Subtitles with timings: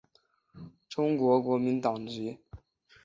[0.89, 2.39] 中国国民党籍。